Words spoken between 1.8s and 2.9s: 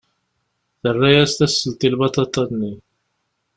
i lbaṭaṭa-nni.